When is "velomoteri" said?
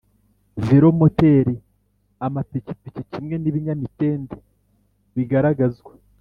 0.65-1.55